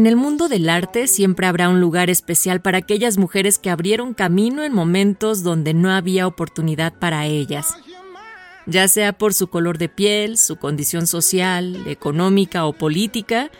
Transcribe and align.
En 0.00 0.06
el 0.06 0.16
mundo 0.16 0.48
del 0.48 0.70
arte 0.70 1.06
siempre 1.06 1.46
habrá 1.46 1.68
un 1.68 1.78
lugar 1.78 2.08
especial 2.08 2.62
para 2.62 2.78
aquellas 2.78 3.18
mujeres 3.18 3.58
que 3.58 3.68
abrieron 3.68 4.14
camino 4.14 4.64
en 4.64 4.72
momentos 4.72 5.42
donde 5.42 5.74
no 5.74 5.90
había 5.90 6.26
oportunidad 6.26 6.94
para 6.98 7.26
ellas. 7.26 7.74
Ya 8.64 8.88
sea 8.88 9.12
por 9.12 9.34
su 9.34 9.48
color 9.48 9.76
de 9.76 9.90
piel, 9.90 10.38
su 10.38 10.56
condición 10.56 11.06
social, 11.06 11.86
económica 11.86 12.64
o 12.64 12.72
política, 12.72 13.50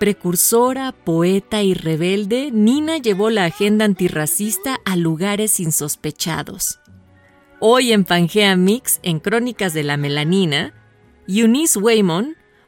precursora, 0.00 0.90
poeta 0.90 1.62
y 1.62 1.72
rebelde, 1.72 2.50
Nina 2.50 2.98
llevó 2.98 3.30
la 3.30 3.44
agenda 3.44 3.84
antirracista 3.84 4.78
a 4.84 4.96
lugares 4.96 5.60
insospechados. 5.60 6.80
Hoy 7.60 7.92
en 7.92 8.02
Pangea 8.02 8.56
Mix, 8.56 8.98
en 9.04 9.20
Crónicas 9.20 9.72
de 9.72 9.84
la 9.84 9.96
Melanina, 9.96 10.74
Eunice 11.28 11.78
Waymon 11.78 12.35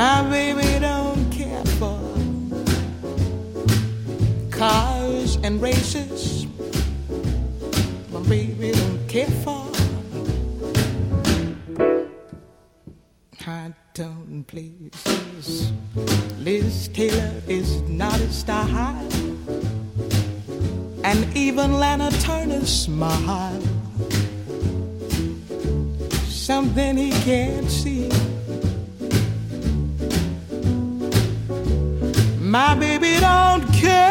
My 0.00 0.22
baby 0.30 0.78
don't 0.80 1.30
care 1.30 1.62
for 1.78 2.00
cars 4.50 5.36
and 5.44 5.60
races. 5.60 6.46
My 8.10 8.20
baby 8.20 8.72
don't 8.72 9.06
care 9.08 9.34
for 9.44 9.62
high 13.44 13.74
tone 13.92 14.44
places. 14.48 15.70
Liz 16.38 16.88
Taylor 16.94 17.34
is 17.46 17.82
not 17.82 18.18
a 18.20 18.32
style, 18.32 19.06
and 21.04 21.36
even 21.36 21.74
Lana 21.74 22.10
Turner's 22.22 22.72
smile. 22.84 23.62
Something 26.24 26.96
he 26.96 27.10
can't 27.28 27.70
My 32.50 32.74
baby 32.74 33.20
don't 33.20 33.62
care 33.72 34.09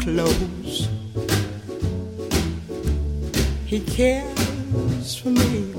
clothes. 0.00 0.88
He 3.66 3.80
cares 3.80 5.14
for 5.14 5.28
me. 5.28 5.74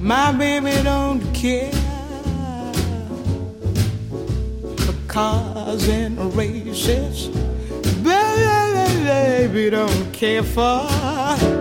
My 0.00 0.32
baby 0.32 0.82
don't 0.84 1.20
care 1.34 1.72
for 4.84 4.94
cars 5.08 5.88
and 5.88 6.16
races. 6.36 7.28
Baby 8.04 9.70
don't 9.70 10.12
care 10.12 10.44
for. 10.44 11.59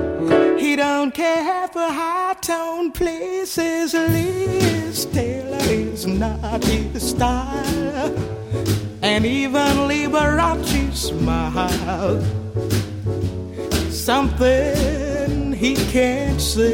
Something 14.09 15.53
he 15.53 15.75
can't 15.75 16.41
see 16.41 16.73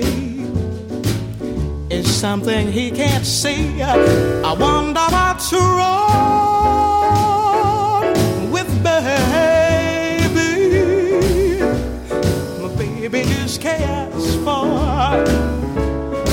is 1.90 2.08
something 2.08 2.72
he 2.72 2.92
can't 2.92 3.26
see. 3.26 3.82
I 3.82 4.54
wonder 4.58 5.02
what's 5.02 5.52
wrong 5.52 6.06
with 8.54 8.70
baby. 8.82 9.20
My 12.62 12.70
baby 12.78 13.24
just 13.24 13.60
cares 13.60 14.36
for. 14.38 14.66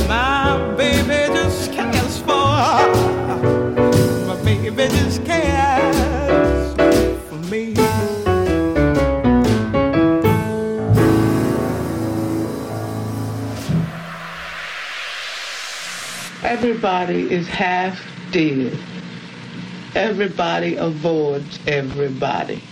My 0.06 0.56
baby 0.76 1.32
just 1.34 1.72
cares 1.72 2.18
for. 2.18 2.78
My 4.28 4.36
baby 4.44 4.86
just 4.86 5.24
cares 5.24 6.74
for 7.28 7.40
me. 7.50 7.81
Everybody 16.62 17.28
is 17.28 17.48
half 17.48 18.00
dead. 18.30 18.78
Everybody 19.96 20.76
avoids 20.76 21.58
everybody. 21.66 22.62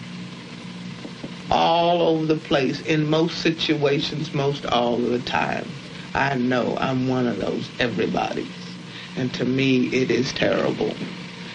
All 1.51 2.01
over 2.01 2.25
the 2.25 2.37
place, 2.37 2.81
in 2.83 3.11
most 3.11 3.43
situations, 3.43 4.33
most 4.33 4.65
all 4.65 4.95
of 4.95 5.11
the 5.11 5.19
time. 5.19 5.67
I 6.15 6.37
know 6.37 6.77
I'm 6.79 7.09
one 7.09 7.27
of 7.27 7.39
those 7.39 7.69
everybody's. 7.81 8.47
And 9.17 9.35
to 9.35 9.45
me, 9.45 9.89
it 9.89 10.13
is 10.13 10.33
terrible. 10.35 10.95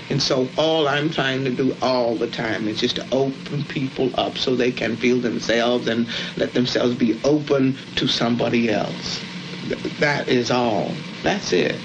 And 0.10 0.22
so 0.22 0.50
all 0.58 0.90
I'm 0.90 1.10
trying 1.10 1.46
to 1.46 1.52
do 1.52 1.74
all 1.82 2.16
the 2.16 2.30
time 2.30 2.68
is 2.68 2.82
just 2.82 2.98
to 2.98 3.08
open 3.14 3.64
people 3.70 4.12
up 4.20 4.38
so 4.38 4.58
they 4.58 4.74
can 4.74 4.98
feel 4.98 5.22
themselves 5.22 5.88
and 5.88 6.06
let 6.36 6.54
themselves 6.54 6.96
be 6.96 7.18
open 7.24 7.78
to 7.96 8.10
somebody 8.10 8.70
else. 8.70 9.24
That 10.02 10.28
is 10.28 10.52
all. 10.52 10.92
That's 11.26 11.52
it. 11.54 11.76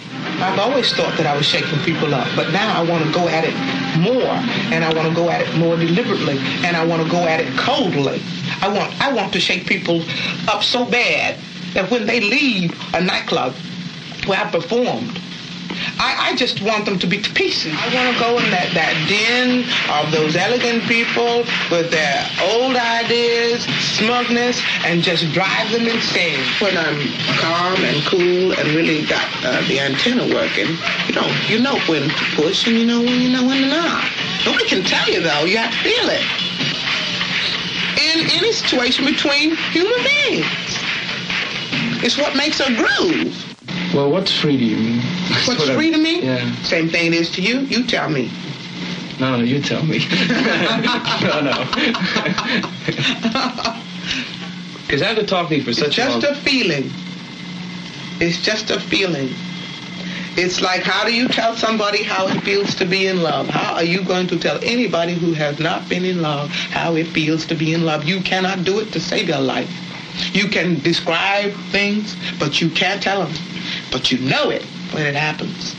I've 0.43 0.59
always 0.59 0.93
thought 0.93 1.17
that 1.17 1.27
I 1.27 1.35
was 1.35 1.47
shaking 1.47 1.79
people 1.79 2.15
up, 2.15 2.29
but 2.37 2.53
now 2.53 2.79
I 2.79 2.85
want 2.85 3.07
to 3.07 3.11
go 3.11 3.27
at 3.27 3.43
it 3.43 3.55
more, 3.99 4.37
and 4.71 4.85
I 4.85 4.93
want 4.93 5.09
to 5.09 5.15
go 5.15 5.31
at 5.31 5.41
it 5.41 5.57
more 5.57 5.77
deliberately, 5.77 6.37
and 6.63 6.77
I 6.77 6.85
want 6.85 7.03
to 7.03 7.11
go 7.11 7.27
at 7.27 7.41
it 7.41 7.51
coldly. 7.57 8.21
I 8.61 8.69
want 8.69 8.93
I 9.01 9.11
want 9.15 9.33
to 9.33 9.41
shake 9.41 9.67
people 9.67 10.05
up 10.47 10.63
so 10.63 10.85
bad 10.85 11.39
that 11.73 11.91
when 11.91 12.07
they 12.07 12.21
leave 12.21 12.79
a 12.93 13.01
nightclub 13.01 13.55
where 14.27 14.39
I 14.39 14.51
performed, 14.51 15.19
I, 16.01 16.33
I 16.33 16.35
just 16.35 16.63
want 16.63 16.87
them 16.87 16.99
to 16.99 17.07
be 17.07 17.21
to 17.21 17.31
pieces. 17.35 17.77
I 17.77 17.93
want 17.93 18.09
to 18.09 18.17
go 18.17 18.39
in 18.41 18.49
that, 18.49 18.73
that 18.73 18.97
den 19.05 19.69
of 19.93 20.09
those 20.09 20.33
elegant 20.33 20.89
people 20.89 21.45
with 21.69 21.93
their 21.93 22.25
old 22.41 22.73
ideas, 22.73 23.69
smugness, 24.01 24.65
and 24.89 25.05
just 25.05 25.29
drive 25.37 25.69
them 25.69 25.85
insane. 25.85 26.41
When 26.57 26.73
I'm 26.81 26.97
calm 27.37 27.77
and 27.85 28.01
cool 28.09 28.57
and 28.57 28.73
really 28.73 29.05
got 29.05 29.29
uh, 29.45 29.61
the 29.69 29.77
antenna 29.77 30.25
working, 30.33 30.73
you 31.05 31.13
know, 31.13 31.29
you 31.53 31.61
know 31.61 31.77
when 31.85 32.09
to 32.09 32.25
push 32.33 32.67
and 32.67 32.81
you 32.81 32.87
know 32.89 33.05
when 33.05 33.21
you 33.21 33.29
know 33.29 33.45
when 33.45 33.61
to 33.61 33.69
not. 33.69 34.09
Nobody 34.49 34.65
can 34.65 34.83
tell 34.83 35.05
you 35.05 35.21
though. 35.21 35.45
You 35.45 35.59
have 35.61 35.69
to 35.69 35.81
feel 35.85 36.09
it. 36.09 36.25
In 38.01 38.25
any 38.41 38.53
situation 38.57 39.05
between 39.05 39.53
human 39.77 40.01
beings. 40.01 40.49
It's 42.01 42.17
what 42.17 42.35
makes 42.35 42.59
a 42.61 42.73
groove. 42.73 43.50
Well, 43.95 44.11
what's 44.11 44.33
free 44.33 44.57
to 44.57 44.65
you 44.65 44.77
mean? 44.77 45.03
What's 45.47 45.67
what 45.67 45.77
free 45.77 45.91
to 45.91 45.99
me? 45.99 46.23
Yeah. 46.23 46.55
Same 46.63 46.89
thing 46.89 47.07
it 47.07 47.15
is 47.15 47.31
to 47.33 47.43
you. 47.43 47.61
You 47.61 47.85
tell 47.87 48.09
me. 48.09 48.31
No, 49.19 49.37
no, 49.37 49.43
you 49.43 49.61
tell 49.61 49.85
me. 49.85 49.99
no, 51.23 51.41
no. 51.41 51.65
Because 54.91 55.03
I 55.03 55.07
have 55.07 55.19
to 55.19 55.27
talk 55.27 55.51
to 55.51 55.57
you 55.57 55.63
for 55.63 55.71
it's 55.71 55.79
such 55.79 55.95
just 55.95 56.25
a 56.25 56.27
long... 56.27 56.37
a 56.37 56.41
feeling. 56.41 56.91
It's 58.19 58.43
just 58.43 58.73
a 58.73 58.81
feeling. 58.81 59.29
It's 60.37 60.61
like 60.61 60.83
how 60.83 61.05
do 61.05 61.15
you 61.15 61.29
tell 61.29 61.55
somebody 61.55 62.03
how 62.03 62.27
it 62.27 62.41
feels 62.41 62.75
to 62.75 62.85
be 62.85 63.07
in 63.07 63.23
love? 63.23 63.47
How 63.49 63.75
are 63.75 63.85
you 63.85 64.03
going 64.03 64.27
to 64.27 64.37
tell 64.37 64.59
anybody 64.65 65.15
who 65.15 65.33
has 65.35 65.61
not 65.61 65.89
been 65.89 66.05
in 66.05 66.23
love 66.23 66.51
how 66.51 66.97
it 66.97 67.07
feels 67.07 67.47
to 67.47 67.55
be 67.55 67.73
in 67.73 67.85
love? 67.85 68.03
You 68.03 68.21
cannot 68.21 68.65
do 68.65 68.81
it 68.81 68.93
to 68.93 68.99
save 68.99 69.29
your 69.29 69.39
life. 69.39 69.71
You 70.35 70.49
can 70.49 70.81
describe 70.81 71.53
things, 71.71 72.17
but 72.41 72.61
you 72.61 72.69
can't 72.69 73.01
tell 73.01 73.25
them. 73.25 73.33
But 73.91 74.11
you 74.11 74.19
know 74.19 74.51
it 74.51 74.63
when 74.93 75.05
it 75.07 75.15
happens. 75.15 75.75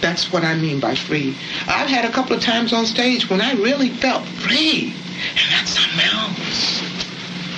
That's 0.00 0.32
what 0.32 0.44
I 0.44 0.54
mean 0.54 0.80
by 0.80 0.94
free. 0.94 1.36
I've 1.68 1.88
had 1.88 2.04
a 2.04 2.10
couple 2.10 2.34
of 2.36 2.42
times 2.42 2.72
on 2.72 2.86
stage 2.86 3.28
when 3.30 3.40
I 3.40 3.52
really 3.54 3.88
felt 3.88 4.24
free. 4.26 4.94
And 5.30 5.52
that's 5.52 5.70
something 5.70 6.06
else. 6.12 6.80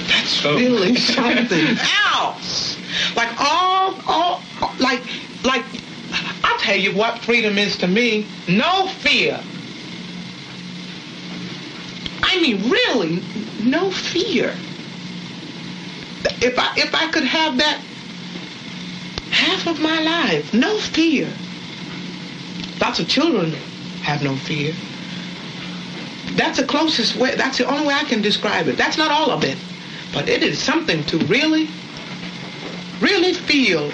That's 0.09 0.45
Oh. 0.45 0.57
really 0.57 0.95
something 1.17 1.79
else. 2.13 2.77
Like 3.17 3.31
all, 3.41 3.99
all, 4.07 4.43
like, 4.79 5.01
like, 5.45 5.65
I'll 6.45 6.59
tell 6.59 6.77
you 6.77 6.93
what 6.95 7.19
freedom 7.21 7.57
is 7.59 7.77
to 7.79 7.87
me. 7.87 8.27
No 8.49 8.87
fear. 8.89 9.41
I 12.23 12.41
mean, 12.41 12.71
really, 12.71 13.23
no 13.63 13.91
fear. 13.91 14.55
If 16.43 16.59
I, 16.59 16.73
if 16.77 16.95
I 16.95 17.11
could 17.11 17.25
have 17.25 17.57
that 17.59 17.81
half 19.35 19.67
of 19.67 19.81
my 19.81 20.01
life, 20.01 20.55
no 20.55 20.79
fear. 20.79 21.29
Lots 22.81 23.01
of 23.01 23.09
children 23.09 23.51
have 24.03 24.23
no 24.23 24.37
fear. 24.37 24.73
That's 26.37 26.59
the 26.59 26.67
closest 26.67 27.17
way, 27.17 27.35
that's 27.35 27.59
the 27.59 27.67
only 27.67 27.87
way 27.87 27.95
I 27.95 28.05
can 28.05 28.23
describe 28.23 28.69
it. 28.69 28.77
That's 28.77 28.97
not 28.97 29.11
all 29.11 29.31
of 29.31 29.45
it, 29.45 29.59
but 30.13 30.29
it 30.29 30.43
is 30.43 30.59
something 30.59 31.05
to 31.05 31.19
really, 31.27 31.69
really 33.01 33.33
feel. 33.35 33.91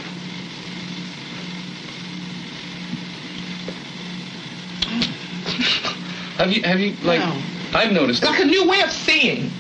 Have 6.37 6.53
you, 6.53 6.63
have 6.63 6.81
you, 6.81 6.97
like, 7.03 7.21
No. 7.21 7.43
I've 7.75 7.93
noticed... 7.93 8.25
Like 8.25 8.41
a 8.41 8.45
new 8.45 8.69
way 8.69 8.81
of 8.81 8.91
seeing. 8.91 9.51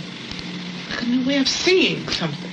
Like 0.91 1.03
a 1.03 1.07
new 1.07 1.27
way 1.27 1.37
of 1.37 1.49
seeing 1.49 2.09
something. 2.09 2.50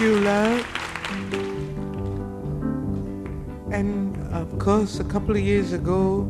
You 0.00 0.20
love. 0.20 0.64
And 3.72 4.16
of 4.32 4.56
course, 4.60 5.00
a 5.00 5.04
couple 5.04 5.32
of 5.32 5.40
years 5.40 5.72
ago, 5.72 6.28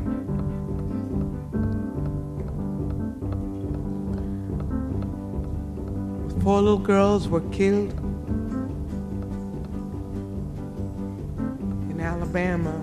four 6.43 6.63
little 6.63 6.79
girls 6.79 7.29
were 7.29 7.43
killed 7.51 7.93
in 11.91 12.01
Alabama. 12.01 12.75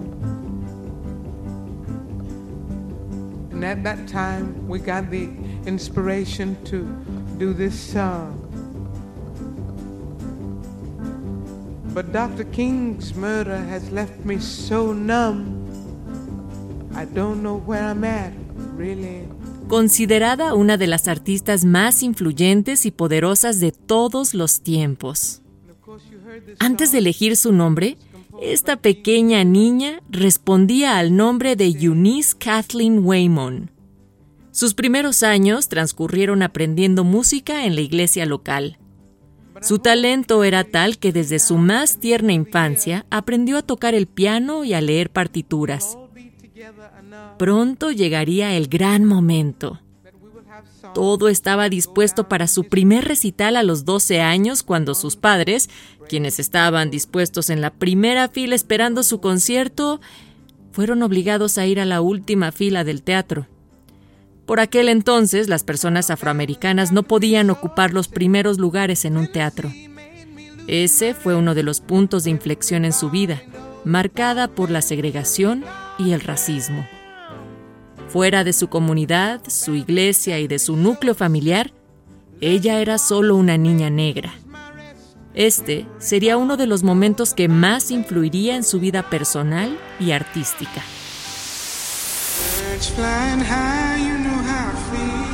And 3.52 3.66
at 3.66 3.84
that 3.84 4.08
time, 4.08 4.68
we 4.68 4.78
got 4.78 5.10
the 5.10 5.30
inspiration 5.66 6.64
to 6.66 6.84
do 7.40 7.54
this 7.54 7.80
song. 7.80 8.45
But 11.96 12.12
Dr. 12.12 12.44
King's 12.52 13.16
murder 13.16 13.56
has 13.56 13.90
left 13.90 14.26
me 14.26 14.38
so 14.42 14.94
numb. 14.94 15.64
I 16.94 17.06
don't 17.06 17.42
know 17.42 17.64
where 17.66 17.84
I'm 17.90 18.04
at, 18.04 18.34
really. 18.76 19.24
Considerada 19.70 20.56
una 20.56 20.76
de 20.76 20.88
las 20.88 21.08
artistas 21.08 21.64
más 21.64 22.04
influyentes 22.04 22.86
y 22.86 22.92
poderosas 22.92 23.62
de 23.62 23.72
todos 23.72 24.34
los 24.34 24.60
tiempos. 24.60 25.42
Antes 26.60 26.92
de 26.92 26.98
elegir 26.98 27.38
su 27.38 27.54
nombre, 27.54 27.98
esta 28.42 28.76
pequeña 28.76 29.46
niña 29.46 30.02
respondía 30.10 30.98
al 30.98 31.16
nombre 31.16 31.56
de 31.56 31.68
Eunice 31.68 32.36
Kathleen 32.38 33.06
Waymon. 33.06 33.72
Sus 34.52 34.74
primeros 34.74 35.24
años 35.24 35.70
transcurrieron 35.70 36.44
aprendiendo 36.44 37.06
música 37.06 37.66
en 37.66 37.75
la 37.75 37.82
iglesia 37.82 38.25
local. 38.25 38.80
Su 39.62 39.80
talento 39.80 40.44
era 40.44 40.64
tal 40.64 40.98
que 40.98 41.12
desde 41.12 41.40
su 41.40 41.58
más 41.58 42.00
tierna 42.00 42.34
infancia 42.34 43.06
aprendió 43.10 43.58
a 43.58 43.62
tocar 43.62 43.94
el 43.94 44.08
piano 44.08 44.64
y 44.64 44.74
a 44.74 44.82
leer 44.82 45.10
partituras. 45.10 45.98
Pronto 47.38 47.92
llegaría 47.92 48.56
el 48.56 48.68
gran 48.68 49.06
momento. 49.06 49.80
Todo 50.94 51.28
estaba 51.28 51.68
dispuesto 51.68 52.30
para 52.30 52.48
su 52.48 52.66
primer 52.66 53.06
recital 53.06 53.56
a 53.56 53.64
los 53.64 53.86
12 53.86 54.22
años 54.22 54.64
cuando 54.64 54.96
sus 54.96 55.16
padres, 55.16 55.70
quienes 56.08 56.40
estaban 56.40 56.90
dispuestos 56.90 57.50
en 57.50 57.60
la 57.60 57.72
primera 57.72 58.30
fila 58.30 58.56
esperando 58.56 59.04
su 59.04 59.20
concierto, 59.20 60.00
fueron 60.72 61.04
obligados 61.04 61.58
a 61.58 61.66
ir 61.66 61.80
a 61.80 61.86
la 61.86 62.02
última 62.02 62.52
fila 62.52 62.84
del 62.84 63.02
teatro. 63.02 63.48
Por 64.46 64.60
aquel 64.60 64.90
entonces, 64.90 65.50
las 65.50 65.64
personas 65.64 66.12
afroamericanas 66.12 66.92
no 66.92 67.04
podían 67.04 67.50
ocupar 67.50 67.94
los 67.94 68.08
primeros 68.08 68.60
lugares 68.60 69.04
en 69.06 69.18
un 69.18 69.28
teatro. 69.28 69.72
Ese 70.68 71.14
fue 71.14 71.36
uno 71.36 71.56
de 71.56 71.64
los 71.64 71.82
puntos 71.82 72.24
de 72.24 72.30
inflexión 72.30 72.86
en 72.86 72.94
su 72.94 73.10
vida, 73.10 73.42
marcada 73.84 74.48
por 74.48 74.70
la 74.70 74.82
segregación 74.82 75.64
y 75.98 76.12
el 76.12 76.22
racismo. 76.22 76.88
Fuera 78.08 78.44
de 78.44 78.54
su 78.54 78.68
comunidad, 78.68 79.42
su 79.48 79.75
iglesia 79.75 80.40
y 80.40 80.48
de 80.48 80.60
su 80.60 80.78
núcleo 80.78 81.16
familiar, 81.16 81.72
ella 82.40 82.80
era 82.80 82.98
solo 82.98 83.36
una 83.36 83.58
niña 83.58 83.90
negra. 83.90 84.34
Este 85.34 85.86
sería 85.98 86.38
uno 86.38 86.56
de 86.56 86.68
los 86.68 86.84
momentos 86.84 87.34
que 87.34 87.48
más 87.48 87.92
influiría 87.92 88.56
en 88.56 88.64
su 88.64 88.80
vida 88.80 89.10
personal 89.10 89.78
y 90.00 90.12
artística. 90.12 90.82
Birds 92.86 92.96
flying 92.96 93.39
high, 93.39 93.98
you 93.98 94.18
know 94.18 94.42
how 94.50 94.70
I 94.70 94.75
feel. 94.89 95.25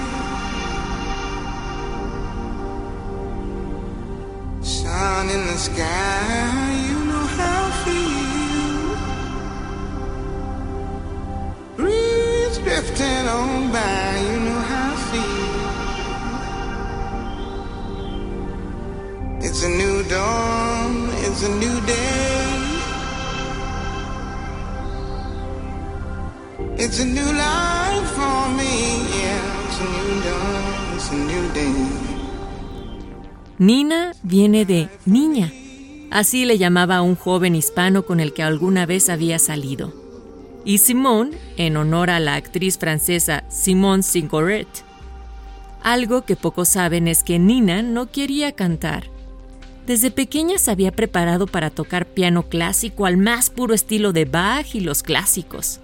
Sun 4.64 5.30
in 5.30 5.48
the 5.48 5.58
sky, 5.58 6.86
you 6.90 7.00
know 7.06 7.26
how 7.38 7.68
I 7.68 7.72
feel. 7.84 8.98
Breeze 11.78 12.58
drifting 12.60 13.28
on 13.28 13.72
by, 13.72 14.20
you 14.30 14.40
know 14.48 14.62
how 14.72 14.94
I 14.94 14.98
feel. 15.12 15.50
It's 19.48 19.64
a 19.64 19.70
new 19.70 20.04
dawn, 20.04 21.10
it's 21.26 21.44
a 21.44 21.50
new 21.50 21.82
day. 21.86 22.21
It's 26.92 27.00
a 27.00 27.06
new 27.06 27.24
life 27.24 28.06
for 28.16 28.50
me, 28.50 29.00
yeah. 29.18 29.52
Nina 33.58 34.12
viene 34.24 34.66
de 34.66 34.90
niña. 35.06 35.54
Así 36.12 36.44
le 36.44 36.58
llamaba 36.58 36.98
a 36.98 37.02
un 37.02 37.16
joven 37.16 37.56
hispano 37.56 38.04
con 38.04 38.20
el 38.20 38.34
que 38.34 38.44
alguna 38.44 38.86
vez 38.86 39.08
había 39.08 39.40
salido. 39.40 39.94
Y 40.66 40.80
Simone, 40.80 41.38
en 41.56 41.78
honor 41.78 42.10
a 42.10 42.20
la 42.20 42.36
actriz 42.36 42.78
francesa 42.78 43.46
Simone 43.48 44.04
Signoret. 44.04 44.68
Algo 45.84 46.24
que 46.26 46.36
pocos 46.36 46.68
saben 46.68 47.08
es 47.08 47.24
que 47.24 47.40
Nina 47.40 47.84
no 47.84 48.12
quería 48.12 48.52
cantar. 48.52 49.06
Desde 49.88 50.12
pequeña 50.12 50.58
se 50.58 50.72
había 50.72 50.92
preparado 50.92 51.48
para 51.48 51.70
tocar 51.70 52.06
piano 52.06 52.50
clásico 52.50 53.06
al 53.06 53.16
más 53.16 53.50
puro 53.50 53.74
estilo 53.74 54.12
de 54.12 54.26
Bach 54.26 54.76
y 54.76 54.82
los 54.82 55.04
clásicos. 55.04 55.80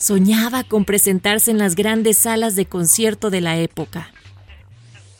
Soñaba 0.00 0.64
con 0.64 0.86
presentarse 0.86 1.50
en 1.50 1.58
las 1.58 1.74
grandes 1.74 2.16
salas 2.16 2.56
de 2.56 2.64
concierto 2.64 3.28
de 3.28 3.42
la 3.42 3.58
época. 3.58 4.10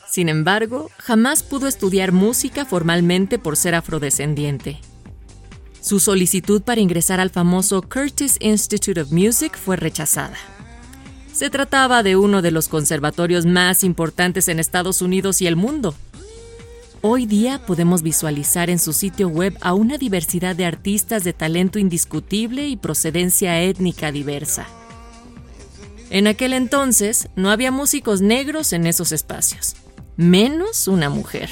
Sin 0.09 0.27
embargo, 0.27 0.89
jamás 0.97 1.43
pudo 1.43 1.67
estudiar 1.67 2.11
música 2.11 2.65
formalmente 2.65 3.37
por 3.37 3.57
ser 3.57 3.75
afrodescendiente. 3.75 4.79
Su 5.81 5.99
solicitud 5.99 6.63
para 6.63 6.81
ingresar 6.81 7.19
al 7.19 7.29
famoso 7.29 7.83
Curtis 7.83 8.37
Institute 8.39 8.99
of 8.99 9.11
Music 9.11 9.55
fue 9.55 9.75
rechazada. 9.75 10.35
Se 11.31 11.51
trataba 11.51 12.01
de 12.01 12.15
uno 12.15 12.41
de 12.41 12.49
los 12.49 12.67
conservatorios 12.67 13.45
más 13.45 13.83
importantes 13.83 14.47
en 14.47 14.59
Estados 14.59 15.03
Unidos 15.03 15.43
y 15.43 15.47
el 15.47 15.55
mundo. 15.55 15.93
Hoy 17.03 17.25
día 17.25 17.59
podemos 17.65 18.03
visualizar 18.03 18.69
en 18.69 18.77
su 18.77 18.93
sitio 18.93 19.27
web 19.27 19.57
a 19.61 19.73
una 19.73 19.97
diversidad 19.97 20.55
de 20.55 20.65
artistas 20.65 21.23
de 21.23 21.33
talento 21.33 21.79
indiscutible 21.79 22.67
y 22.67 22.77
procedencia 22.77 23.59
étnica 23.59 24.11
diversa. 24.11 24.67
En 26.11 26.27
aquel 26.27 26.53
entonces 26.53 27.27
no 27.35 27.49
había 27.49 27.71
músicos 27.71 28.21
negros 28.21 28.71
en 28.71 28.85
esos 28.85 29.11
espacios, 29.13 29.75
menos 30.15 30.87
una 30.87 31.09
mujer. 31.09 31.49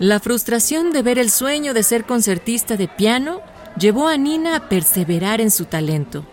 La 0.00 0.18
frustración 0.18 0.92
de 0.92 1.02
ver 1.02 1.18
el 1.18 1.28
sueño 1.28 1.74
de 1.74 1.82
ser 1.82 2.06
concertista 2.06 2.78
de 2.78 2.88
piano 2.88 3.42
llevó 3.78 4.08
a 4.08 4.16
Nina 4.16 4.56
a 4.56 4.68
perseverar 4.70 5.42
en 5.42 5.50
su 5.50 5.66
talento. 5.66 6.24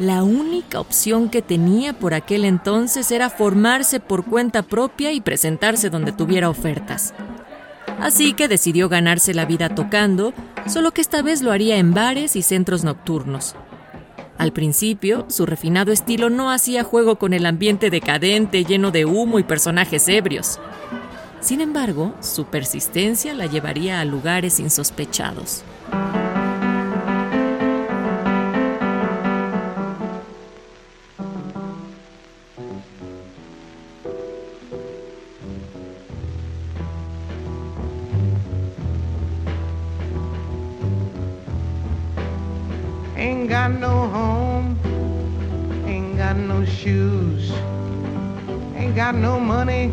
La 0.00 0.24
única 0.24 0.80
opción 0.80 1.30
que 1.30 1.40
tenía 1.40 1.92
por 1.92 2.12
aquel 2.12 2.44
entonces 2.44 3.12
era 3.12 3.30
formarse 3.30 4.00
por 4.00 4.24
cuenta 4.24 4.64
propia 4.64 5.12
y 5.12 5.20
presentarse 5.20 5.90
donde 5.90 6.10
tuviera 6.10 6.50
ofertas. 6.50 7.14
Así 8.00 8.32
que 8.32 8.48
decidió 8.48 8.88
ganarse 8.88 9.32
la 9.32 9.44
vida 9.44 9.76
tocando, 9.76 10.32
solo 10.66 10.90
que 10.90 11.00
esta 11.00 11.22
vez 11.22 11.40
lo 11.40 11.52
haría 11.52 11.76
en 11.76 11.94
bares 11.94 12.34
y 12.34 12.42
centros 12.42 12.82
nocturnos. 12.82 13.54
Al 14.38 14.52
principio, 14.52 15.24
su 15.28 15.46
refinado 15.46 15.92
estilo 15.92 16.30
no 16.30 16.50
hacía 16.50 16.82
juego 16.82 17.16
con 17.16 17.32
el 17.32 17.46
ambiente 17.46 17.90
decadente 17.90 18.64
lleno 18.64 18.90
de 18.90 19.04
humo 19.04 19.38
y 19.38 19.44
personajes 19.44 20.08
ebrios. 20.08 20.58
Sin 21.40 21.60
embargo, 21.60 22.14
su 22.20 22.44
persistencia 22.46 23.32
la 23.32 23.46
llevaría 23.46 24.00
a 24.00 24.04
lugares 24.04 24.60
insospechados. 24.60 25.62
Ain't 43.16 43.48
got 43.48 43.70
no 43.70 44.08
home, 44.12 44.76
ain't 45.86 46.16
got 46.18 46.36
no 46.36 46.64
shoes, 46.64 47.50
ain't 48.76 48.94
got 48.94 49.14
no 49.14 49.40
money, 49.40 49.90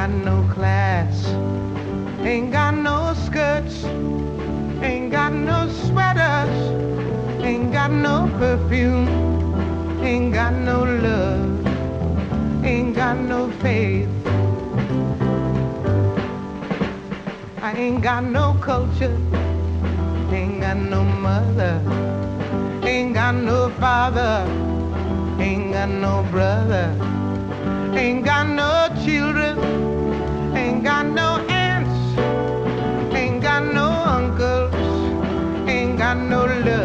got 0.00 0.24
no 0.24 0.48
class, 0.54 1.26
ain't 2.24 2.50
got 2.50 2.74
no 2.74 3.12
skirts, 3.26 3.84
ain't 4.82 5.12
got 5.12 5.30
no 5.30 5.68
sweaters, 5.68 6.56
ain't 7.42 7.70
got 7.70 7.90
no 7.90 8.26
perfume, 8.38 9.06
ain't 10.02 10.32
got 10.32 10.54
no 10.54 10.84
love, 10.84 11.66
ain't 12.64 12.96
got 12.96 13.18
no 13.18 13.50
faith. 13.60 14.08
I 17.60 17.74
ain't 17.76 18.02
got 18.02 18.24
no 18.24 18.56
culture. 18.62 19.18
Ain't 20.32 20.62
got 20.62 20.78
no 20.78 21.04
mother, 21.04 21.76
ain't 22.84 23.12
got 23.12 23.34
no 23.34 23.68
father, 23.78 24.46
ain't 25.38 25.74
got 25.74 25.90
no 25.90 26.26
brother, 26.30 26.86
ain't 27.94 28.24
got 28.24 28.46
no 28.46 28.88
children, 29.04 29.89
ain't 30.80 30.86
got 30.86 31.06
no 31.08 31.36
aunts, 31.50 32.18
ain't 33.14 33.42
got 33.42 33.62
no 33.62 33.90
uncles, 34.16 34.74
ain't 35.68 35.98
got 35.98 36.16
no 36.16 36.46
love, 36.46 36.79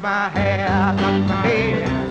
my 0.00 0.28
hair, 0.28 0.68
cut 0.98 1.20
my 1.26 1.46
hair. 1.46 2.07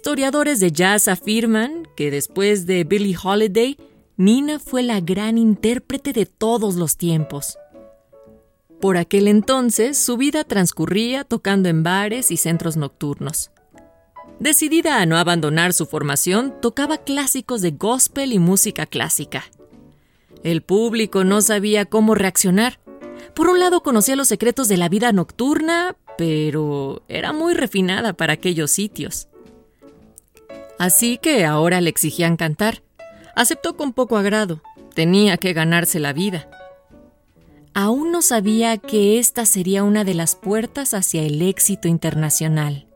Historiadores 0.00 0.60
de 0.60 0.72
jazz 0.72 1.08
afirman 1.08 1.86
que 1.94 2.10
después 2.10 2.64
de 2.64 2.84
Billie 2.84 3.18
Holiday, 3.22 3.76
Nina 4.16 4.58
fue 4.58 4.82
la 4.82 4.98
gran 5.00 5.36
intérprete 5.36 6.14
de 6.14 6.24
todos 6.24 6.76
los 6.76 6.96
tiempos. 6.96 7.58
Por 8.80 8.96
aquel 8.96 9.28
entonces, 9.28 9.98
su 9.98 10.16
vida 10.16 10.44
transcurría 10.44 11.24
tocando 11.24 11.68
en 11.68 11.82
bares 11.82 12.30
y 12.30 12.38
centros 12.38 12.78
nocturnos. 12.78 13.50
Decidida 14.38 15.02
a 15.02 15.04
no 15.04 15.18
abandonar 15.18 15.74
su 15.74 15.84
formación, 15.84 16.54
tocaba 16.62 16.96
clásicos 16.96 17.60
de 17.60 17.72
gospel 17.72 18.32
y 18.32 18.38
música 18.38 18.86
clásica. 18.86 19.44
El 20.42 20.62
público 20.62 21.24
no 21.24 21.42
sabía 21.42 21.84
cómo 21.84 22.14
reaccionar. 22.14 22.80
Por 23.34 23.48
un 23.48 23.60
lado 23.60 23.82
conocía 23.82 24.16
los 24.16 24.28
secretos 24.28 24.66
de 24.68 24.78
la 24.78 24.88
vida 24.88 25.12
nocturna, 25.12 25.94
pero 26.16 27.02
era 27.06 27.34
muy 27.34 27.52
refinada 27.52 28.14
para 28.14 28.32
aquellos 28.32 28.70
sitios. 28.70 29.26
Así 30.80 31.18
que 31.18 31.44
ahora 31.44 31.82
le 31.82 31.90
exigían 31.90 32.38
cantar. 32.38 32.82
Aceptó 33.36 33.76
con 33.76 33.92
poco 33.92 34.16
agrado. 34.16 34.62
Tenía 34.94 35.36
que 35.36 35.52
ganarse 35.52 36.00
la 36.00 36.14
vida. 36.14 36.48
Aún 37.74 38.10
no 38.12 38.22
sabía 38.22 38.78
que 38.78 39.18
esta 39.18 39.44
sería 39.44 39.84
una 39.84 40.04
de 40.04 40.14
las 40.14 40.36
puertas 40.36 40.94
hacia 40.94 41.22
el 41.22 41.42
éxito 41.42 41.86
internacional. 41.86 42.86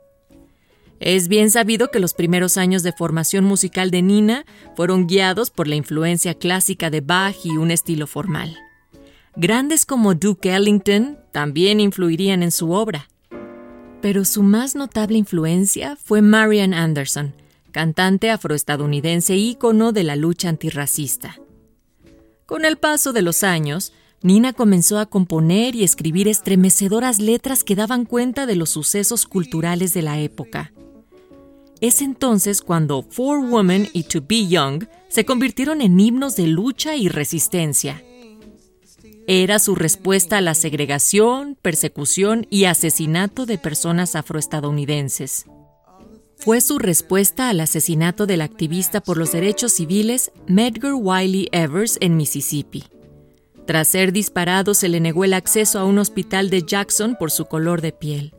Es 0.98 1.28
bien 1.28 1.50
sabido 1.50 1.90
que 1.90 2.00
los 2.00 2.14
primeros 2.14 2.56
años 2.56 2.82
de 2.84 2.92
formación 2.92 3.44
musical 3.44 3.90
de 3.90 4.00
Nina 4.00 4.46
fueron 4.74 5.06
guiados 5.06 5.50
por 5.50 5.68
la 5.68 5.74
influencia 5.74 6.32
clásica 6.32 6.88
de 6.88 7.02
Bach 7.02 7.36
y 7.44 7.50
un 7.58 7.70
estilo 7.70 8.06
formal. 8.06 8.56
Grandes 9.36 9.84
como 9.84 10.14
Duke 10.14 10.54
Ellington 10.54 11.18
también 11.32 11.80
influirían 11.80 12.42
en 12.42 12.50
su 12.50 12.70
obra. 12.70 13.10
Pero 14.00 14.24
su 14.24 14.42
más 14.42 14.74
notable 14.74 15.18
influencia 15.18 15.98
fue 16.02 16.22
Marian 16.22 16.72
Anderson, 16.72 17.34
cantante 17.74 18.30
afroestadounidense 18.30 19.34
ícono 19.34 19.90
de 19.90 20.04
la 20.04 20.14
lucha 20.14 20.48
antirracista. 20.48 21.40
Con 22.46 22.64
el 22.64 22.76
paso 22.76 23.12
de 23.12 23.20
los 23.20 23.42
años, 23.42 23.92
Nina 24.22 24.52
comenzó 24.52 25.00
a 25.00 25.06
componer 25.06 25.74
y 25.74 25.82
escribir 25.82 26.28
estremecedoras 26.28 27.18
letras 27.18 27.64
que 27.64 27.74
daban 27.74 28.04
cuenta 28.04 28.46
de 28.46 28.54
los 28.54 28.70
sucesos 28.70 29.26
culturales 29.26 29.92
de 29.92 30.02
la 30.02 30.20
época. 30.20 30.72
Es 31.80 32.00
entonces 32.00 32.62
cuando 32.62 33.02
For 33.02 33.38
Women 33.38 33.88
y 33.92 34.04
To 34.04 34.20
Be 34.24 34.46
Young 34.46 34.84
se 35.08 35.24
convirtieron 35.24 35.80
en 35.80 35.98
himnos 35.98 36.36
de 36.36 36.46
lucha 36.46 36.94
y 36.94 37.08
resistencia. 37.08 38.04
Era 39.26 39.58
su 39.58 39.74
respuesta 39.74 40.38
a 40.38 40.42
la 40.42 40.54
segregación, 40.54 41.58
persecución 41.60 42.46
y 42.50 42.66
asesinato 42.66 43.46
de 43.46 43.58
personas 43.58 44.14
afroestadounidenses. 44.14 45.46
Fue 46.36 46.60
su 46.60 46.78
respuesta 46.78 47.48
al 47.48 47.60
asesinato 47.60 48.26
del 48.26 48.42
activista 48.42 49.00
por 49.00 49.16
los 49.16 49.32
derechos 49.32 49.72
civiles 49.72 50.30
Medgar 50.46 50.94
Wiley 50.94 51.48
Evers 51.52 51.96
en 52.00 52.16
Mississippi. 52.16 52.84
Tras 53.66 53.88
ser 53.88 54.12
disparado 54.12 54.74
se 54.74 54.88
le 54.88 55.00
negó 55.00 55.24
el 55.24 55.32
acceso 55.32 55.78
a 55.78 55.84
un 55.84 55.98
hospital 55.98 56.50
de 56.50 56.62
Jackson 56.62 57.16
por 57.18 57.30
su 57.30 57.46
color 57.46 57.80
de 57.80 57.92
piel. 57.92 58.34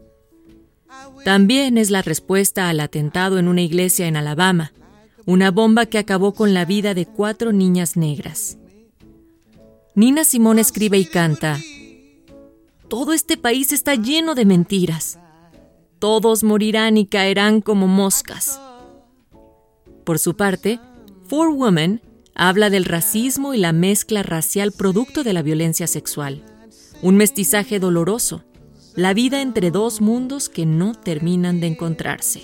También 1.24 1.78
es 1.78 1.90
la 1.90 2.04
respuesta 2.04 2.70
al 2.70 2.80
atentado 2.80 3.40
en 3.40 3.48
una 3.48 3.62
iglesia 3.62 4.08
en 4.08 4.18
Alabama, 4.18 4.72
una 5.26 5.50
bomba 5.50 5.88
que 5.88 5.98
acabó 5.98 6.34
con 6.34 6.54
la 6.54 6.66
vida 6.66 6.94
de 6.94 7.08
cuatro 7.08 7.52
niñas 7.52 7.98
negras. 7.98 8.58
Nina 9.96 10.24
Simón 10.24 10.60
escribe 10.60 11.00
y 11.00 11.06
canta, 11.06 11.60
Todo 12.88 13.14
este 13.14 13.38
país 13.38 13.72
está 13.72 13.96
lleno 13.96 14.36
de 14.36 14.46
mentiras. 14.46 15.18
Todos 16.00 16.44
morirán 16.44 16.98
y 16.98 17.06
caerán 17.06 17.62
como 17.62 17.88
moscas. 17.88 18.60
Por 20.04 20.20
su 20.20 20.36
parte, 20.36 20.80
For 21.28 21.50
Women 21.50 22.02
habla 22.36 22.70
del 22.70 22.86
racismo 22.86 23.54
y 23.54 23.58
la 23.58 23.74
mezcla 23.74 24.24
racial 24.24 24.72
producto 24.72 25.24
de 25.24 25.34
la 25.34 25.42
violencia 25.42 25.88
sexual, 25.88 26.44
un 27.02 27.16
mestizaje 27.16 27.80
doloroso 27.80 28.44
la 28.96 29.14
vida 29.14 29.42
entre 29.42 29.72
dos 29.72 30.00
mundos 30.00 30.48
que 30.48 30.66
no 30.66 30.96
terminan 30.96 31.60
de 31.60 31.68
encontrarse. 31.68 32.44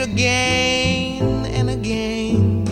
again 0.00 1.46
and 1.46 1.70
again. 1.70 2.64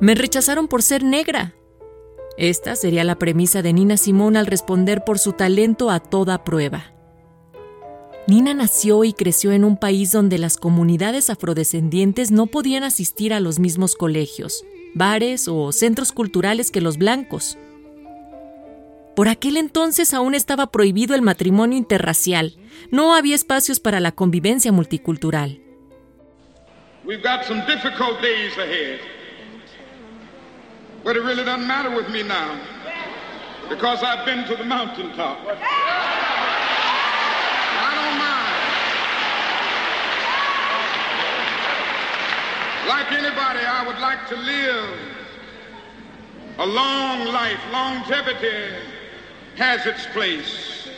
Me 0.00 0.14
rechazaron 0.14 0.66
por 0.66 0.82
ser 0.82 1.04
negra. 1.04 1.54
Esta 2.40 2.74
sería 2.74 3.04
la 3.04 3.18
premisa 3.18 3.60
de 3.60 3.74
Nina 3.74 3.98
Simón 3.98 4.34
al 4.34 4.46
responder 4.46 5.04
por 5.04 5.18
su 5.18 5.34
talento 5.34 5.90
a 5.90 6.00
toda 6.00 6.42
prueba. 6.42 6.94
Nina 8.26 8.54
nació 8.54 9.04
y 9.04 9.12
creció 9.12 9.52
en 9.52 9.62
un 9.62 9.76
país 9.76 10.10
donde 10.10 10.38
las 10.38 10.56
comunidades 10.56 11.28
afrodescendientes 11.28 12.30
no 12.30 12.46
podían 12.46 12.82
asistir 12.82 13.34
a 13.34 13.40
los 13.40 13.58
mismos 13.58 13.94
colegios, 13.94 14.64
bares 14.94 15.48
o 15.48 15.70
centros 15.70 16.12
culturales 16.12 16.70
que 16.70 16.80
los 16.80 16.96
blancos. 16.96 17.58
Por 19.14 19.28
aquel 19.28 19.58
entonces 19.58 20.14
aún 20.14 20.34
estaba 20.34 20.68
prohibido 20.68 21.14
el 21.14 21.20
matrimonio 21.20 21.76
interracial. 21.76 22.56
No 22.90 23.14
había 23.14 23.34
espacios 23.34 23.80
para 23.80 24.00
la 24.00 24.12
convivencia 24.12 24.72
multicultural. 24.72 25.60
But 31.02 31.16
it 31.16 31.20
really 31.20 31.44
doesn't 31.44 31.66
matter 31.66 31.90
with 31.94 32.10
me 32.10 32.22
now 32.22 32.60
because 33.68 34.02
I've 34.02 34.26
been 34.26 34.44
to 34.46 34.56
the 34.56 34.64
mountaintop. 34.64 35.38
I 35.46 35.54
don't 37.94 38.18
mind. 38.18 38.50
Like 42.88 43.12
anybody, 43.12 43.64
I 43.64 43.84
would 43.86 43.98
like 44.00 44.28
to 44.28 44.36
live 44.36 44.98
a 46.58 46.66
long 46.66 47.26
life. 47.26 47.60
Longevity 47.72 48.74
has 49.56 49.86
its 49.86 50.06
place. 50.08 50.88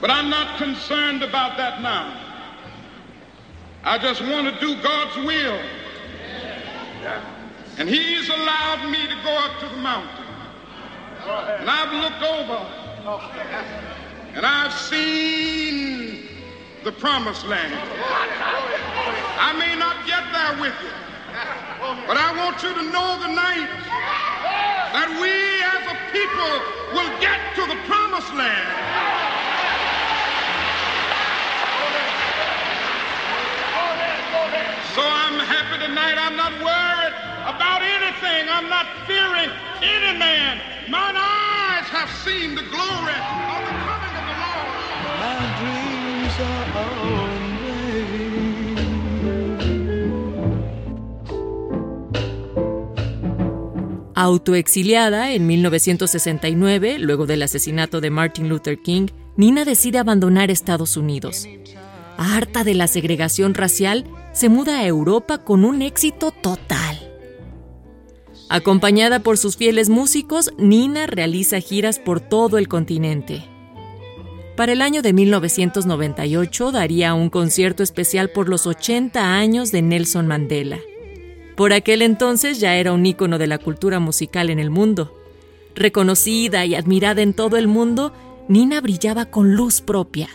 But 0.00 0.10
I'm 0.10 0.30
not 0.30 0.56
concerned 0.58 1.22
about 1.22 1.56
that 1.56 1.82
now. 1.82 2.22
I 3.82 3.98
just 3.98 4.20
want 4.22 4.52
to 4.52 4.60
do 4.60 4.80
God's 4.82 5.16
will. 5.16 5.60
And 7.78 7.88
he's 7.88 8.28
allowed 8.28 8.90
me 8.90 9.06
to 9.06 9.14
go 9.22 9.36
up 9.36 9.60
to 9.60 9.68
the 9.68 9.76
mountain. 9.76 10.24
And 11.60 11.68
I've 11.68 11.92
looked 11.92 12.22
over 12.22 12.86
and 14.34 14.46
I've 14.46 14.72
seen 14.72 16.28
the 16.84 16.92
promised 16.92 17.44
land. 17.46 17.74
I 19.38 19.52
may 19.58 19.76
not 19.76 20.06
get 20.06 20.24
there 20.32 20.60
with 20.60 20.74
you, 20.82 20.94
but 22.06 22.16
I 22.16 22.32
want 22.36 22.62
you 22.62 22.72
to 22.72 22.82
know 22.88 23.20
tonight 23.20 23.68
that 24.96 25.08
we 25.20 25.32
as 25.60 25.84
a 25.92 25.96
people 26.16 26.52
will 26.96 27.12
get 27.20 27.40
to 27.56 27.66
the 27.68 27.76
promised 27.84 28.32
land. 28.32 28.72
So 34.94 35.02
I'm 35.04 35.38
happy 35.44 35.84
tonight. 35.84 36.16
I'm 36.16 36.36
not 36.36 36.52
worried 36.64 37.05
about 37.46 37.82
anything. 37.82 38.48
I'm 38.50 38.68
not 38.68 38.86
fearing 39.06 39.50
any 39.82 40.18
man. 40.18 40.60
Eyes 40.92 41.88
have 41.88 42.10
seen 42.24 42.54
the 42.54 42.62
glory 42.62 43.16
of 43.52 43.60
the 43.66 43.74
coming 43.86 44.14
of 44.16 44.26
the 44.26 44.36
Autoexiliada 54.18 55.32
en 55.32 55.46
1969, 55.46 56.98
luego 56.98 57.26
del 57.26 57.42
asesinato 57.42 58.00
de 58.00 58.10
Martin 58.10 58.48
Luther 58.48 58.78
King, 58.78 59.08
Nina 59.36 59.64
decide 59.64 59.98
abandonar 59.98 60.50
Estados 60.50 60.96
Unidos. 60.96 61.46
Harta 62.16 62.64
de 62.64 62.74
la 62.74 62.86
segregación 62.86 63.54
racial, 63.54 64.04
se 64.32 64.48
muda 64.48 64.78
a 64.78 64.86
Europa 64.86 65.44
con 65.44 65.64
un 65.64 65.82
éxito 65.82 66.30
total. 66.32 67.05
Acompañada 68.48 69.18
por 69.20 69.38
sus 69.38 69.56
fieles 69.56 69.88
músicos, 69.88 70.52
Nina 70.56 71.08
realiza 71.08 71.58
giras 71.58 71.98
por 71.98 72.20
todo 72.20 72.58
el 72.58 72.68
continente. 72.68 73.44
Para 74.56 74.72
el 74.72 74.82
año 74.82 75.02
de 75.02 75.12
1998 75.12 76.70
daría 76.70 77.12
un 77.14 77.28
concierto 77.28 77.82
especial 77.82 78.30
por 78.30 78.48
los 78.48 78.68
80 78.68 79.34
años 79.34 79.72
de 79.72 79.82
Nelson 79.82 80.28
Mandela. 80.28 80.78
Por 81.56 81.72
aquel 81.72 82.02
entonces 82.02 82.60
ya 82.60 82.76
era 82.76 82.92
un 82.92 83.04
ícono 83.04 83.38
de 83.38 83.48
la 83.48 83.58
cultura 83.58 83.98
musical 83.98 84.48
en 84.48 84.60
el 84.60 84.70
mundo. 84.70 85.12
Reconocida 85.74 86.64
y 86.64 86.76
admirada 86.76 87.22
en 87.22 87.34
todo 87.34 87.56
el 87.56 87.66
mundo, 87.66 88.12
Nina 88.48 88.80
brillaba 88.80 89.26
con 89.26 89.56
luz 89.56 89.80
propia. 89.80 90.28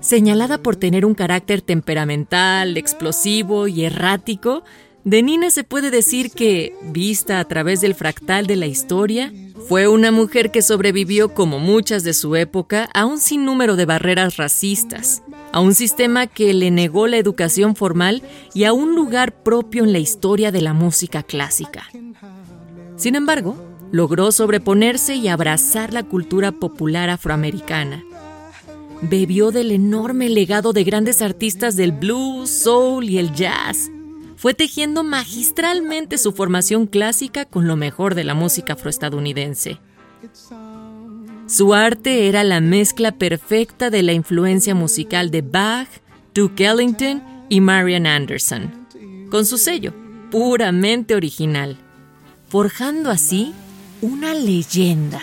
Señalada 0.00 0.58
por 0.58 0.76
tener 0.76 1.04
un 1.04 1.14
carácter 1.14 1.60
temperamental, 1.60 2.76
explosivo 2.76 3.68
y 3.68 3.84
errático, 3.84 4.62
de 5.04 5.22
Nina 5.22 5.50
se 5.50 5.64
puede 5.64 5.90
decir 5.90 6.30
que, 6.30 6.74
vista 6.92 7.40
a 7.40 7.44
través 7.44 7.80
del 7.80 7.94
fractal 7.94 8.46
de 8.46 8.56
la 8.56 8.66
historia, 8.66 9.32
fue 9.68 9.88
una 9.88 10.12
mujer 10.12 10.50
que 10.50 10.62
sobrevivió, 10.62 11.32
como 11.32 11.58
muchas 11.58 12.04
de 12.04 12.12
su 12.12 12.36
época, 12.36 12.88
a 12.92 13.06
un 13.06 13.18
sinnúmero 13.18 13.76
de 13.76 13.86
barreras 13.86 14.36
racistas, 14.36 15.22
a 15.52 15.60
un 15.60 15.74
sistema 15.74 16.26
que 16.26 16.52
le 16.52 16.70
negó 16.70 17.06
la 17.06 17.16
educación 17.16 17.74
formal 17.74 18.22
y 18.52 18.64
a 18.64 18.72
un 18.72 18.94
lugar 18.94 19.42
propio 19.42 19.84
en 19.84 19.92
la 19.92 19.98
historia 19.98 20.52
de 20.52 20.60
la 20.60 20.74
música 20.74 21.22
clásica. 21.22 21.88
Sin 22.96 23.14
embargo, 23.14 23.56
logró 23.90 24.32
sobreponerse 24.32 25.14
y 25.14 25.28
abrazar 25.28 25.92
la 25.92 26.02
cultura 26.02 26.52
popular 26.52 27.08
afroamericana, 27.08 28.02
bebió 29.02 29.50
del 29.50 29.70
enorme 29.70 30.28
legado 30.28 30.72
de 30.72 30.84
grandes 30.84 31.22
artistas 31.22 31.76
del 31.76 31.92
blues, 31.92 32.50
soul 32.50 33.08
y 33.08 33.18
el 33.18 33.32
jazz. 33.32 33.90
Fue 34.44 34.52
tejiendo 34.52 35.04
magistralmente 35.04 36.18
su 36.18 36.32
formación 36.32 36.86
clásica 36.86 37.46
con 37.46 37.66
lo 37.66 37.76
mejor 37.76 38.14
de 38.14 38.24
la 38.24 38.34
música 38.34 38.74
afroestadounidense. 38.74 39.78
Su 41.46 41.72
arte 41.72 42.28
era 42.28 42.44
la 42.44 42.60
mezcla 42.60 43.12
perfecta 43.12 43.88
de 43.88 44.02
la 44.02 44.12
influencia 44.12 44.74
musical 44.74 45.30
de 45.30 45.40
Bach, 45.40 45.88
Duke 46.34 46.62
Ellington 46.62 47.22
y 47.48 47.62
Marian 47.62 48.06
Anderson, 48.06 48.70
con 49.30 49.46
su 49.46 49.56
sello 49.56 49.94
puramente 50.30 51.14
original, 51.14 51.78
forjando 52.46 53.08
así 53.08 53.54
una 54.02 54.34
leyenda. 54.34 55.22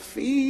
feet. 0.00 0.49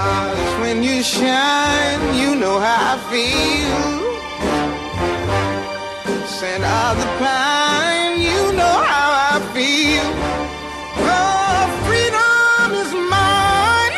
Stars, 0.00 0.52
when 0.62 0.82
you 0.82 1.02
shine, 1.02 2.02
you 2.20 2.34
know 2.34 2.58
how 2.58 2.94
I 2.94 2.96
feel. 3.12 3.84
Scent 6.26 6.64
of 6.64 6.92
the 7.00 7.08
pine, 7.20 8.14
you 8.28 8.40
know 8.58 8.76
how 8.92 9.08
I 9.32 9.36
feel. 9.54 10.08
Oh, 11.18 11.60
freedom 11.86 12.68
is 12.82 12.92
mine, 13.14 13.96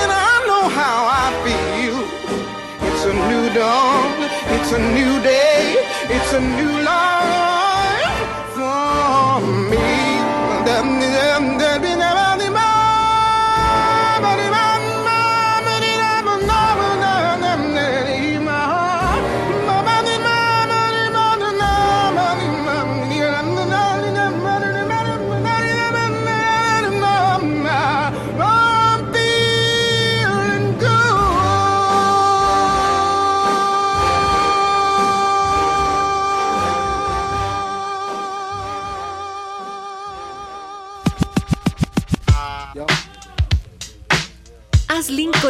and 0.00 0.10
I 0.28 0.34
know 0.48 0.64
how 0.80 0.98
I 1.24 1.26
feel. 1.44 1.98
It's 2.88 3.04
a 3.12 3.14
new 3.30 3.44
dawn, 3.54 4.12
it's 4.56 4.72
a 4.72 4.80
new 4.98 5.12
day, 5.22 5.62
it's 6.16 6.32
a 6.34 6.40
new 6.58 6.75